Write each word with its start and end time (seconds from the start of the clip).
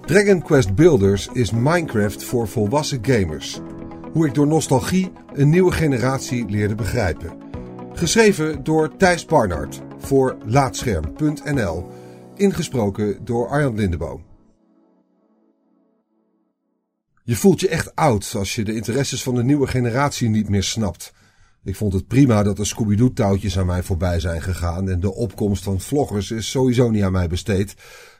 Dragon 0.00 0.42
Quest 0.42 0.74
Builders 0.74 1.28
is 1.32 1.50
Minecraft 1.50 2.24
voor 2.24 2.48
volwassen 2.48 2.98
gamers. 3.02 3.60
Hoe 4.12 4.26
ik 4.26 4.34
door 4.34 4.46
nostalgie 4.46 5.12
een 5.32 5.50
nieuwe 5.50 5.72
generatie 5.72 6.46
leerde 6.48 6.74
begrijpen. 6.74 7.32
Geschreven 7.92 8.64
door 8.64 8.96
Thijs 8.96 9.24
Barnard 9.24 9.80
voor 9.98 10.36
Laatscherm.nl. 10.44 11.88
Ingesproken 12.34 13.24
door 13.24 13.48
Arjan 13.48 13.74
Lindeboom. 13.74 14.24
Je 17.24 17.36
voelt 17.36 17.60
je 17.60 17.68
echt 17.68 17.94
oud 17.94 18.34
als 18.36 18.54
je 18.54 18.64
de 18.64 18.74
interesses 18.74 19.22
van 19.22 19.34
de 19.34 19.44
nieuwe 19.44 19.66
generatie 19.66 20.28
niet 20.28 20.48
meer 20.48 20.62
snapt. 20.62 21.12
Ik 21.64 21.76
vond 21.76 21.92
het 21.92 22.06
prima 22.06 22.42
dat 22.42 22.58
er 22.58 22.66
Scooby-Doo 22.66 23.12
touwtjes 23.12 23.58
aan 23.58 23.66
mij 23.66 23.82
voorbij 23.82 24.20
zijn 24.20 24.42
gegaan 24.42 24.88
en 24.88 25.00
de 25.00 25.14
opkomst 25.14 25.62
van 25.62 25.80
vloggers 25.80 26.30
is 26.30 26.50
sowieso 26.50 26.90
niet 26.90 27.02
aan 27.02 27.12
mij 27.12 27.28
besteed. 27.28 27.74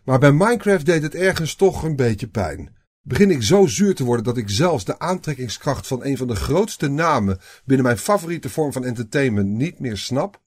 Maar 0.05 0.19
bij 0.19 0.33
Minecraft 0.33 0.87
deed 0.87 1.03
het 1.03 1.15
ergens 1.15 1.55
toch 1.55 1.83
een 1.83 1.97
beetje 1.97 2.29
pijn. 2.29 2.77
Begin 3.03 3.31
ik 3.31 3.43
zo 3.43 3.67
zuur 3.67 3.95
te 3.95 4.05
worden 4.05 4.25
dat 4.25 4.37
ik 4.37 4.51
zelfs 4.51 4.85
de 4.85 4.99
aantrekkingskracht 4.99 5.87
van 5.87 6.05
een 6.05 6.17
van 6.17 6.27
de 6.27 6.35
grootste 6.35 6.89
namen 6.89 7.39
binnen 7.65 7.87
mijn 7.87 7.99
favoriete 7.99 8.49
vorm 8.49 8.73
van 8.73 8.85
entertainment 8.85 9.49
niet 9.49 9.79
meer 9.79 9.97
snap? 9.97 10.41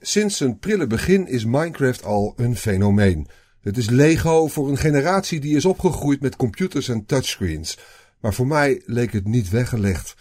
Sinds 0.00 0.36
zijn 0.36 0.58
prille 0.58 0.86
begin 0.86 1.26
is 1.26 1.44
Minecraft 1.44 2.04
al 2.04 2.32
een 2.36 2.56
fenomeen. 2.56 3.28
Het 3.60 3.76
is 3.76 3.90
Lego 3.90 4.46
voor 4.46 4.68
een 4.68 4.76
generatie 4.76 5.40
die 5.40 5.56
is 5.56 5.64
opgegroeid 5.64 6.20
met 6.20 6.36
computers 6.36 6.88
en 6.88 7.06
touchscreens. 7.06 7.78
Maar 8.20 8.34
voor 8.34 8.46
mij 8.46 8.82
leek 8.84 9.12
het 9.12 9.26
niet 9.26 9.50
weggelegd. 9.50 10.14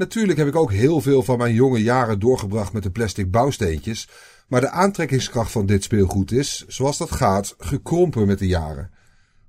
Natuurlijk 0.00 0.38
heb 0.38 0.46
ik 0.46 0.56
ook 0.56 0.72
heel 0.72 1.00
veel 1.00 1.22
van 1.22 1.38
mijn 1.38 1.54
jonge 1.54 1.82
jaren 1.82 2.18
doorgebracht 2.18 2.72
met 2.72 2.82
de 2.82 2.90
plastic 2.90 3.30
bouwsteentjes, 3.30 4.08
maar 4.48 4.60
de 4.60 4.70
aantrekkingskracht 4.70 5.52
van 5.52 5.66
dit 5.66 5.82
speelgoed 5.82 6.32
is, 6.32 6.64
zoals 6.68 6.98
dat 6.98 7.10
gaat, 7.10 7.54
gekrompen 7.58 8.26
met 8.26 8.38
de 8.38 8.46
jaren. 8.46 8.90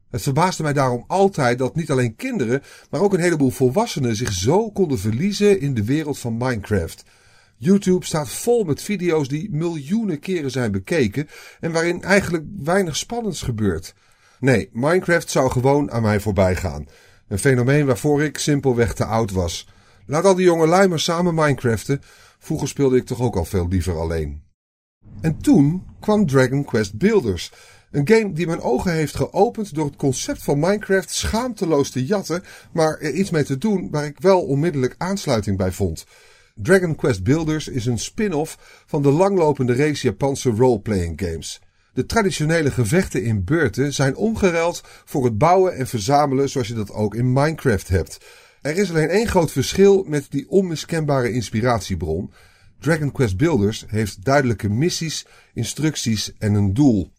Het 0.10 0.22
verbaasde 0.22 0.64
mij 0.64 0.74
daarom 0.74 1.04
altijd 1.08 1.58
dat 1.58 1.76
niet 1.76 1.92
alleen 1.92 2.16
kinderen, 2.16 2.62
maar 2.90 3.02
ook 3.02 3.14
een 3.14 3.20
heleboel 3.20 3.50
volwassenen 3.50 4.16
zich 4.16 4.32
zo 4.32 4.72
konden 4.72 5.00
verliezen 5.00 5.60
in 5.60 5.74
de 5.74 5.84
wereld 5.84 6.20
van 6.20 6.38
Minecraft. 6.38 7.04
YouTube 7.58 8.06
staat 8.06 8.30
vol 8.30 8.64
met 8.64 8.82
video's 8.82 9.28
die 9.28 9.50
miljoenen 9.52 10.20
keren 10.20 10.52
zijn 10.52 10.72
bekeken 10.72 11.28
en 11.60 11.72
waarin 11.72 12.04
eigenlijk 12.04 12.46
weinig 12.64 12.96
spannends 12.96 13.42
gebeurt. 13.42 13.94
Nee, 14.40 14.70
Minecraft 14.72 15.30
zou 15.30 15.52
gewoon 15.52 15.92
aan 15.92 16.02
mij 16.02 16.20
voorbij 16.20 16.56
gaan. 16.56 16.88
Een 17.28 17.40
fenomeen 17.40 17.86
waarvoor 17.86 18.24
ik 18.24 18.38
simpelweg 18.38 18.94
te 18.94 19.06
oud 19.06 19.32
was. 19.32 19.68
Laat 20.06 20.26
al 20.26 20.36
die 20.36 20.46
jonge 20.46 20.68
lui 20.68 20.88
maar 20.88 21.00
samen 21.00 21.36
Minecraften. 21.36 22.02
Vroeger 22.40 22.68
speelde 22.68 22.98
ik 22.98 23.06
toch 23.06 23.22
ook 23.22 23.36
al 23.36 23.46
veel 23.46 23.68
liever 23.68 24.00
alleen. 24.00 24.44
En 25.22 25.38
toen 25.38 25.84
kwam 26.00 26.26
Dragon 26.26 26.66
Quest 26.66 26.98
Builders. 26.98 27.52
Een 27.92 28.08
game 28.08 28.34
die 28.34 28.48
mijn 28.48 28.62
ogen 28.62 28.94
heeft 28.94 29.16
geopend 29.16 29.76
door 29.76 29.86
het 29.86 29.96
concept 29.96 30.44
van 30.44 30.60
Minecraft 30.60 31.10
schaamteloos 31.10 31.90
te 31.90 32.06
jatten, 32.06 32.44
maar 32.74 32.98
er 33.00 33.14
iets 33.14 33.30
mee 33.30 33.44
te 33.44 33.58
doen 33.58 33.90
waar 33.92 34.06
ik 34.06 34.20
wel 34.20 34.42
onmiddellijk 34.42 34.96
aansluiting 34.98 35.58
bij 35.58 35.72
vond. 35.72 36.06
Dragon 36.56 36.96
Quest 36.96 37.24
Builders 37.24 37.68
is 37.68 37.86
een 37.86 38.00
spin-off 38.00 38.84
van 38.86 39.02
de 39.02 39.12
langlopende 39.12 39.76
race 39.76 40.08
Japanse 40.08 40.50
roleplaying 40.50 41.22
games. 41.22 41.62
De 41.94 42.06
traditionele 42.06 42.72
gevechten 42.72 43.24
in 43.24 43.44
beurten 43.44 43.94
zijn 43.94 44.16
omgeruild 44.16 44.84
voor 45.06 45.24
het 45.24 45.38
bouwen 45.38 45.76
en 45.76 45.88
verzamelen 45.88 46.50
zoals 46.50 46.68
je 46.68 46.74
dat 46.74 46.92
ook 46.92 47.16
in 47.16 47.34
Minecraft 47.34 47.88
hebt. 47.88 48.18
Er 48.62 48.78
is 48.78 48.90
alleen 48.90 49.10
één 49.10 49.28
groot 49.28 49.52
verschil 49.52 50.04
met 50.08 50.26
die 50.30 50.50
onmiskenbare 50.50 51.32
inspiratiebron. 51.32 52.32
Dragon 52.80 53.12
Quest 53.12 53.38
Builders 53.38 53.86
heeft 53.88 54.24
duidelijke 54.26 54.70
missies, 54.70 55.26
instructies 55.54 56.34
en 56.38 56.54
een 56.54 56.74
doel. 56.74 57.12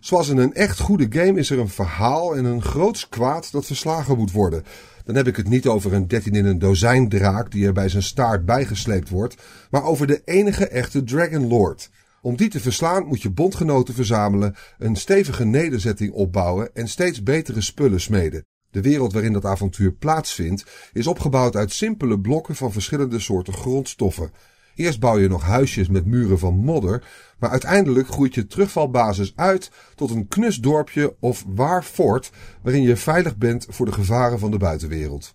Zoals 0.00 0.28
in 0.28 0.36
een 0.36 0.54
echt 0.54 0.80
goede 0.80 1.06
game 1.08 1.38
is 1.38 1.50
er 1.50 1.58
een 1.58 1.68
verhaal 1.68 2.36
en 2.36 2.44
een 2.44 2.62
groots 2.62 3.08
kwaad 3.08 3.52
dat 3.52 3.66
verslagen 3.66 4.16
moet 4.16 4.32
worden. 4.32 4.64
Dan 5.04 5.14
heb 5.14 5.26
ik 5.26 5.36
het 5.36 5.48
niet 5.48 5.66
over 5.66 5.92
een 5.92 6.08
13 6.08 6.34
in 6.34 6.44
een 6.44 6.58
dozijn 6.58 7.08
draak 7.08 7.50
die 7.50 7.66
er 7.66 7.72
bij 7.72 7.88
zijn 7.88 8.02
staart 8.02 8.44
bijgesleept 8.44 9.08
wordt, 9.08 9.36
maar 9.70 9.84
over 9.84 10.06
de 10.06 10.22
enige 10.24 10.68
echte 10.68 11.04
Dragon 11.04 11.48
Lord. 11.48 11.90
Om 12.22 12.36
die 12.36 12.48
te 12.48 12.60
verslaan 12.60 13.06
moet 13.06 13.22
je 13.22 13.30
bondgenoten 13.30 13.94
verzamelen, 13.94 14.54
een 14.78 14.96
stevige 14.96 15.44
nederzetting 15.44 16.12
opbouwen 16.12 16.74
en 16.74 16.88
steeds 16.88 17.22
betere 17.22 17.60
spullen 17.60 18.00
smeden. 18.00 18.44
De 18.70 18.80
wereld 18.80 19.12
waarin 19.12 19.32
dat 19.32 19.44
avontuur 19.44 19.92
plaatsvindt 19.92 20.64
is 20.92 21.06
opgebouwd 21.06 21.56
uit 21.56 21.72
simpele 21.72 22.20
blokken 22.20 22.56
van 22.56 22.72
verschillende 22.72 23.18
soorten 23.18 23.52
grondstoffen. 23.52 24.30
Eerst 24.74 25.00
bouw 25.00 25.18
je 25.18 25.28
nog 25.28 25.42
huisjes 25.42 25.88
met 25.88 26.06
muren 26.06 26.38
van 26.38 26.54
modder, 26.54 27.04
maar 27.38 27.50
uiteindelijk 27.50 28.08
groeit 28.08 28.34
je 28.34 28.46
terugvalbasis 28.46 29.32
uit 29.36 29.70
tot 29.94 30.10
een 30.10 30.28
knus 30.28 30.56
dorpje 30.56 31.14
of 31.20 31.44
waar 31.46 31.82
fort 31.82 32.30
waarin 32.62 32.82
je 32.82 32.96
veilig 32.96 33.36
bent 33.36 33.66
voor 33.68 33.86
de 33.86 33.92
gevaren 33.92 34.38
van 34.38 34.50
de 34.50 34.58
buitenwereld. 34.58 35.34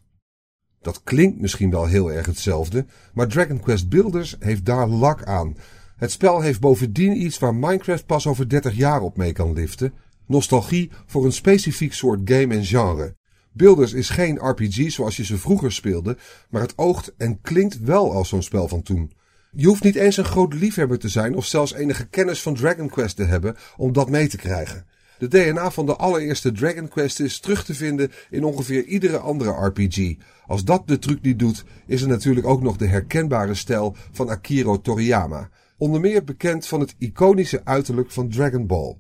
Dat 0.81 1.02
klinkt 1.03 1.41
misschien 1.41 1.69
wel 1.69 1.85
heel 1.85 2.12
erg 2.12 2.25
hetzelfde, 2.25 2.85
maar 3.13 3.28
Dragon 3.28 3.59
Quest 3.59 3.90
Builders 3.90 4.35
heeft 4.40 4.66
daar 4.66 4.88
lak 4.88 5.23
aan. 5.23 5.57
Het 5.97 6.12
spel 6.12 6.41
heeft 6.41 6.59
bovendien 6.59 7.22
iets 7.22 7.40
waar 7.40 7.56
Minecraft 7.56 8.06
pas 8.06 8.28
over 8.28 8.50
30 8.50 8.75
jaar 8.75 9.02
op 9.02 9.17
mee 9.17 9.31
kan 9.31 9.53
liften: 9.53 9.94
nostalgie 10.25 10.91
voor 11.06 11.25
een 11.25 11.31
specifiek 11.31 11.94
soort 11.94 12.19
game 12.23 12.56
en 12.56 12.66
genre. 12.66 13.16
Builders 13.56 13.94
is 13.94 14.10
geen 14.10 14.38
RPG 14.38 14.92
zoals 14.92 15.18
je 15.18 15.26
ze 15.26 15.38
vroeger 15.38 15.72
speelde, 15.72 16.18
maar 16.50 16.62
het 16.62 16.78
oogt 16.78 17.14
en 17.18 17.42
klinkt 17.42 17.80
wel 17.80 18.14
als 18.14 18.30
zo'n 18.30 18.44
spel 18.44 18.68
van 18.68 18.82
toen. 18.82 19.12
Je 19.52 19.68
hoeft 19.68 19.84
niet 19.84 19.96
eens 19.96 20.18
een 20.18 20.26
groot 20.26 20.54
liefhebber 20.54 21.00
te 21.00 21.10
zijn 21.10 21.36
of 21.36 21.46
zelfs 21.46 21.74
enige 21.74 22.08
kennis 22.08 22.42
van 22.42 22.56
Dragon 22.56 22.90
Quest 22.90 23.16
te 23.16 23.24
hebben 23.24 23.56
om 23.78 23.94
dat 23.94 24.10
mee 24.10 24.28
te 24.28 24.38
krijgen. 24.38 24.86
De 25.18 25.28
DNA 25.28 25.72
van 25.72 25.86
de 25.86 25.96
allereerste 25.96 26.52
Dragon 26.52 26.88
Quest 26.88 27.20
is 27.20 27.40
terug 27.40 27.66
te 27.66 27.74
vinden 27.74 28.12
in 28.30 28.44
ongeveer 28.44 28.84
iedere 28.84 29.18
andere 29.18 29.66
RPG. 29.66 30.16
Als 30.46 30.64
dat 30.64 30.88
de 30.88 31.00
truc 31.00 31.22
niet 31.22 31.40
doet, 31.40 31.64
is 31.88 32.02
er 32.02 32.08
natuurlijk 32.08 32.48
ook 32.48 32.62
nog 32.62 32.78
de 32.78 32.88
herkenbare 32.88 33.54
stijl 33.54 33.96
van 34.12 34.30
Akiro 34.30 34.82
Toriyama. 34.82 35.50
Onder 35.78 36.02
meer 36.02 36.24
bekend 36.24 36.68
van 36.68 36.80
het 36.80 36.96
iconische 36.98 37.62
uiterlijk 37.64 38.12
van 38.12 38.30
Dragon 38.30 38.68
Ball. 38.68 38.98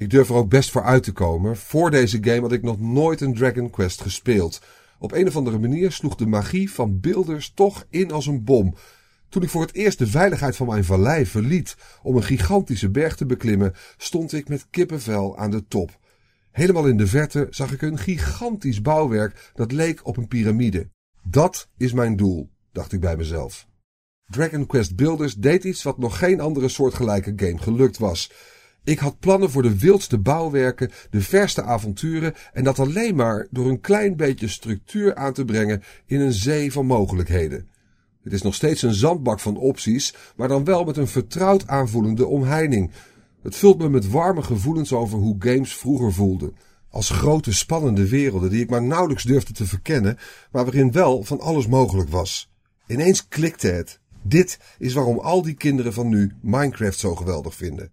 Ik 0.00 0.10
durf 0.10 0.28
er 0.28 0.34
ook 0.34 0.48
best 0.48 0.70
voor 0.70 0.82
uit 0.82 1.02
te 1.02 1.12
komen. 1.12 1.56
Voor 1.56 1.90
deze 1.90 2.18
game 2.20 2.40
had 2.40 2.52
ik 2.52 2.62
nog 2.62 2.80
nooit 2.80 3.20
een 3.20 3.34
Dragon 3.34 3.70
Quest 3.70 4.00
gespeeld. 4.00 4.60
Op 4.98 5.12
een 5.12 5.26
of 5.26 5.36
andere 5.36 5.58
manier 5.58 5.92
sloeg 5.92 6.14
de 6.14 6.26
magie 6.26 6.70
van 6.70 7.00
Builders 7.00 7.52
toch 7.54 7.86
in 7.90 8.10
als 8.10 8.26
een 8.26 8.44
bom. 8.44 8.74
Toen 9.28 9.42
ik 9.42 9.48
voor 9.48 9.60
het 9.60 9.74
eerst 9.74 9.98
de 9.98 10.06
veiligheid 10.06 10.56
van 10.56 10.66
mijn 10.66 10.84
vallei 10.84 11.26
verliet 11.26 11.76
om 12.02 12.16
een 12.16 12.22
gigantische 12.22 12.90
berg 12.90 13.16
te 13.16 13.26
beklimmen, 13.26 13.74
stond 13.96 14.32
ik 14.32 14.48
met 14.48 14.66
kippenvel 14.70 15.38
aan 15.38 15.50
de 15.50 15.66
top. 15.68 15.98
Helemaal 16.50 16.86
in 16.86 16.96
de 16.96 17.06
verte 17.06 17.46
zag 17.50 17.72
ik 17.72 17.82
een 17.82 17.98
gigantisch 17.98 18.82
bouwwerk 18.82 19.50
dat 19.54 19.72
leek 19.72 20.06
op 20.06 20.16
een 20.16 20.28
piramide. 20.28 20.88
Dat 21.22 21.68
is 21.76 21.92
mijn 21.92 22.16
doel, 22.16 22.50
dacht 22.72 22.92
ik 22.92 23.00
bij 23.00 23.16
mezelf. 23.16 23.66
Dragon 24.26 24.66
Quest 24.66 24.96
Builders 24.96 25.34
deed 25.34 25.64
iets 25.64 25.82
wat 25.82 25.98
nog 25.98 26.18
geen 26.18 26.40
andere 26.40 26.68
soortgelijke 26.68 27.32
game 27.36 27.58
gelukt 27.58 27.98
was. 27.98 28.30
Ik 28.84 28.98
had 28.98 29.18
plannen 29.18 29.50
voor 29.50 29.62
de 29.62 29.78
wildste 29.78 30.18
bouwwerken, 30.18 30.90
de 31.10 31.20
verste 31.20 31.62
avonturen 31.62 32.34
en 32.52 32.64
dat 32.64 32.78
alleen 32.78 33.14
maar 33.14 33.46
door 33.50 33.68
een 33.68 33.80
klein 33.80 34.16
beetje 34.16 34.48
structuur 34.48 35.14
aan 35.14 35.32
te 35.32 35.44
brengen 35.44 35.82
in 36.06 36.20
een 36.20 36.32
zee 36.32 36.72
van 36.72 36.86
mogelijkheden. 36.86 37.68
Het 38.22 38.32
is 38.32 38.42
nog 38.42 38.54
steeds 38.54 38.82
een 38.82 38.94
zandbak 38.94 39.40
van 39.40 39.56
opties, 39.56 40.14
maar 40.36 40.48
dan 40.48 40.64
wel 40.64 40.84
met 40.84 40.96
een 40.96 41.08
vertrouwd 41.08 41.66
aanvoelende 41.66 42.26
omheining. 42.26 42.90
Het 43.42 43.56
vult 43.56 43.78
me 43.78 43.88
met 43.88 44.10
warme 44.10 44.42
gevoelens 44.42 44.92
over 44.92 45.18
hoe 45.18 45.36
games 45.38 45.76
vroeger 45.76 46.12
voelden. 46.12 46.56
Als 46.90 47.10
grote 47.10 47.54
spannende 47.54 48.08
werelden 48.08 48.50
die 48.50 48.62
ik 48.62 48.70
maar 48.70 48.82
nauwelijks 48.82 49.22
durfde 49.22 49.52
te 49.52 49.66
verkennen, 49.66 50.18
maar 50.52 50.64
waarin 50.64 50.92
wel 50.92 51.22
van 51.22 51.40
alles 51.40 51.66
mogelijk 51.66 52.08
was. 52.08 52.50
Ineens 52.86 53.28
klikte 53.28 53.68
het. 53.68 54.00
Dit 54.22 54.58
is 54.78 54.94
waarom 54.94 55.18
al 55.18 55.42
die 55.42 55.54
kinderen 55.54 55.92
van 55.92 56.08
nu 56.08 56.32
Minecraft 56.40 56.98
zo 56.98 57.14
geweldig 57.14 57.54
vinden. 57.54 57.92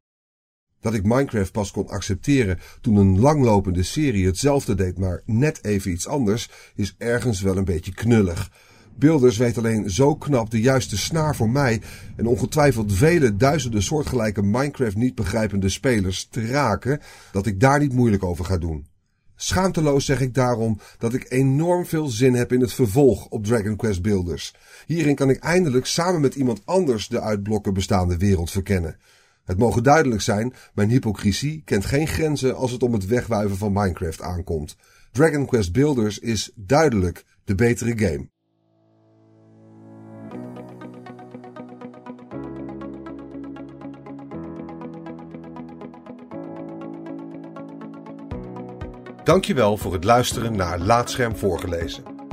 Dat 0.87 0.95
ik 0.95 1.03
Minecraft 1.03 1.51
pas 1.51 1.71
kon 1.71 1.87
accepteren 1.87 2.59
toen 2.81 2.95
een 2.95 3.19
langlopende 3.19 3.83
serie 3.83 4.25
hetzelfde 4.25 4.75
deed, 4.75 4.97
maar 4.97 5.21
net 5.25 5.63
even 5.63 5.91
iets 5.91 6.07
anders, 6.07 6.49
is 6.75 6.95
ergens 6.97 7.41
wel 7.41 7.57
een 7.57 7.65
beetje 7.65 7.93
knullig. 7.93 8.51
Builders 8.95 9.37
weet 9.37 9.57
alleen 9.57 9.89
zo 9.89 10.15
knap 10.15 10.49
de 10.49 10.61
juiste 10.61 10.97
snaar 10.97 11.35
voor 11.35 11.49
mij 11.49 11.81
en 12.15 12.27
ongetwijfeld 12.27 12.93
vele 12.93 13.35
duizenden 13.35 13.83
soortgelijke 13.83 14.41
Minecraft 14.41 14.95
niet 14.95 15.15
begrijpende 15.15 15.69
spelers 15.69 16.27
te 16.31 16.47
raken, 16.47 17.01
dat 17.31 17.45
ik 17.45 17.59
daar 17.59 17.79
niet 17.79 17.93
moeilijk 17.93 18.23
over 18.23 18.45
ga 18.45 18.57
doen. 18.57 18.87
Schaamteloos 19.35 20.05
zeg 20.05 20.21
ik 20.21 20.33
daarom 20.33 20.79
dat 20.97 21.13
ik 21.13 21.25
enorm 21.29 21.85
veel 21.85 22.07
zin 22.07 22.33
heb 22.33 22.51
in 22.51 22.61
het 22.61 22.73
vervolg 22.73 23.25
op 23.25 23.45
Dragon 23.45 23.75
Quest 23.75 24.01
Builders. 24.01 24.55
Hierin 24.85 25.15
kan 25.15 25.29
ik 25.29 25.39
eindelijk 25.39 25.85
samen 25.85 26.21
met 26.21 26.35
iemand 26.35 26.61
anders 26.65 27.07
de 27.07 27.21
uit 27.21 27.43
blokken 27.43 27.73
bestaande 27.73 28.17
wereld 28.17 28.51
verkennen. 28.51 28.97
Het 29.47 29.57
mogen 29.57 29.83
duidelijk 29.83 30.21
zijn, 30.21 30.53
mijn 30.73 30.89
hypocrisie 30.89 31.61
kent 31.65 31.85
geen 31.85 32.07
grenzen 32.07 32.55
als 32.55 32.71
het 32.71 32.83
om 32.83 32.93
het 32.93 33.05
wegwuiven 33.05 33.57
van 33.57 33.73
Minecraft 33.73 34.21
aankomt. 34.21 34.75
Dragon 35.11 35.45
Quest 35.45 35.71
Builders 35.71 36.19
is 36.19 36.51
duidelijk 36.55 37.25
de 37.43 37.55
betere 37.55 37.97
game. 37.97 38.29
Dankjewel 49.23 49.77
voor 49.77 49.93
het 49.93 50.03
luisteren 50.03 50.55
naar 50.55 50.79
Laatscherm 50.79 51.35
voorgelezen. 51.35 52.16